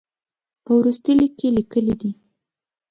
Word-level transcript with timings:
په 0.63 0.71
وروستي 0.79 1.11
لیک 1.19 1.33
کې 1.39 1.47
یې 1.49 1.55
لیکلي 1.57 1.95
دي. 2.01 2.11